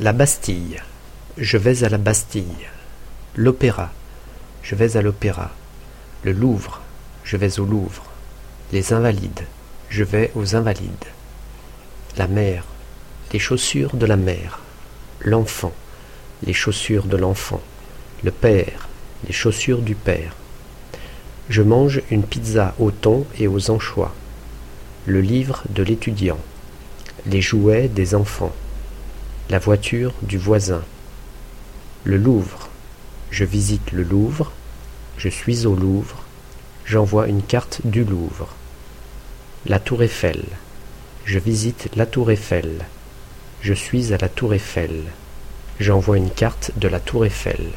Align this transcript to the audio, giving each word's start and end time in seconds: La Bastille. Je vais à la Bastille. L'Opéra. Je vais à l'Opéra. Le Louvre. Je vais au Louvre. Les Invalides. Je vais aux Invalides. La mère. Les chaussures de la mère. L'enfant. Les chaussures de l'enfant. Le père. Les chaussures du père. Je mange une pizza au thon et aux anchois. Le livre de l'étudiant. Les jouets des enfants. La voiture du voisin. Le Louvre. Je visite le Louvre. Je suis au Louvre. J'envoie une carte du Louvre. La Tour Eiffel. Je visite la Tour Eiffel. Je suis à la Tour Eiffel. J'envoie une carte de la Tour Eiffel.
La 0.00 0.12
Bastille. 0.12 0.80
Je 1.38 1.58
vais 1.58 1.82
à 1.82 1.88
la 1.88 1.98
Bastille. 1.98 2.68
L'Opéra. 3.34 3.90
Je 4.62 4.76
vais 4.76 4.96
à 4.96 5.02
l'Opéra. 5.02 5.50
Le 6.22 6.30
Louvre. 6.30 6.82
Je 7.24 7.36
vais 7.36 7.58
au 7.58 7.64
Louvre. 7.64 8.04
Les 8.72 8.92
Invalides. 8.92 9.44
Je 9.88 10.04
vais 10.04 10.30
aux 10.36 10.54
Invalides. 10.54 11.08
La 12.16 12.28
mère. 12.28 12.62
Les 13.32 13.40
chaussures 13.40 13.96
de 13.96 14.06
la 14.06 14.16
mère. 14.16 14.60
L'enfant. 15.20 15.72
Les 16.44 16.52
chaussures 16.52 17.06
de 17.06 17.16
l'enfant. 17.16 17.60
Le 18.22 18.30
père. 18.30 18.86
Les 19.26 19.32
chaussures 19.32 19.82
du 19.82 19.96
père. 19.96 20.36
Je 21.48 21.62
mange 21.62 22.02
une 22.12 22.22
pizza 22.22 22.72
au 22.78 22.92
thon 22.92 23.26
et 23.36 23.48
aux 23.48 23.68
anchois. 23.68 24.14
Le 25.06 25.20
livre 25.20 25.64
de 25.70 25.82
l'étudiant. 25.82 26.38
Les 27.26 27.40
jouets 27.40 27.88
des 27.88 28.14
enfants. 28.14 28.54
La 29.50 29.58
voiture 29.58 30.12
du 30.20 30.36
voisin. 30.36 30.84
Le 32.04 32.18
Louvre. 32.18 32.68
Je 33.30 33.44
visite 33.44 33.92
le 33.92 34.02
Louvre. 34.02 34.52
Je 35.16 35.30
suis 35.30 35.64
au 35.64 35.74
Louvre. 35.74 36.22
J'envoie 36.84 37.28
une 37.28 37.42
carte 37.42 37.80
du 37.84 38.04
Louvre. 38.04 38.48
La 39.64 39.80
Tour 39.80 40.02
Eiffel. 40.02 40.44
Je 41.24 41.38
visite 41.38 41.88
la 41.96 42.04
Tour 42.04 42.30
Eiffel. 42.30 42.84
Je 43.62 43.72
suis 43.72 44.12
à 44.12 44.18
la 44.18 44.28
Tour 44.28 44.52
Eiffel. 44.52 45.04
J'envoie 45.80 46.18
une 46.18 46.30
carte 46.30 46.72
de 46.76 46.88
la 46.88 47.00
Tour 47.00 47.24
Eiffel. 47.24 47.70